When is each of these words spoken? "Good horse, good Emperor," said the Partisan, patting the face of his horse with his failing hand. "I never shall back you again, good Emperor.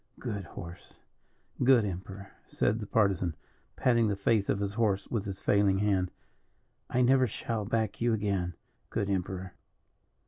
"Good 0.17 0.45
horse, 0.45 0.95
good 1.63 1.85
Emperor," 1.85 2.31
said 2.47 2.79
the 2.79 2.87
Partisan, 2.87 3.35
patting 3.75 4.07
the 4.07 4.15
face 4.15 4.49
of 4.49 4.59
his 4.59 4.73
horse 4.73 5.07
with 5.09 5.25
his 5.25 5.39
failing 5.39 5.77
hand. 5.77 6.09
"I 6.89 7.03
never 7.03 7.27
shall 7.27 7.65
back 7.65 8.01
you 8.01 8.11
again, 8.11 8.55
good 8.89 9.11
Emperor. 9.11 9.53